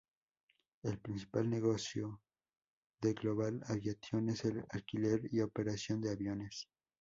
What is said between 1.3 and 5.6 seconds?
negocio de Global Aviation es el alquiler y